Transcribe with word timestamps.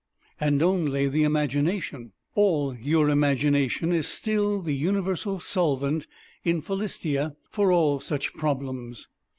And 0.39 0.63
only 0.63 1.07
the 1.07 1.21
Imagination 1.21 2.13
"all 2.33 2.75
your 2.75 3.07
Imagination" 3.07 3.91
is 3.91 4.07
still 4.07 4.59
the 4.63 4.73
universal 4.73 5.39
solvent 5.39 6.07
in 6.43 6.59
Philistia 6.61 7.35
for 7.51 7.71
all 7.71 7.99
such 7.99 8.33
problems. 8.33 9.09